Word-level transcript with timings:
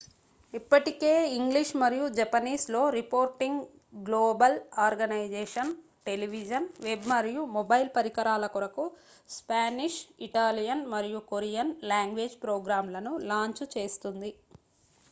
ఇప్పటికే 0.53 1.09
ఇంగ్లిష్ 1.33 1.73
మరియు 1.81 2.05
జపనీస్ 2.15 2.65
లో 2.71 2.81
reporting 2.95 3.59
global 3.99 4.55
organisation 4.79 5.71
television 6.05 6.67
web 6.79 7.05
మరియు 7.07 7.43
మొబైల్ 7.55 7.87
పరికరాల 7.95 8.47
కొరకు 8.55 8.85
స్పానిష్ 9.29 9.99
ఇటాలియన్ 10.27 10.83
మరియు 10.91 11.21
కొరియన్-లాంగ్వేజ్ 11.31 12.37
ప్రోగ్రామ్ 12.41 12.91
లను 12.91 13.13
లాంఛ్ 13.29 13.63
చేస్తోంది 13.77 14.31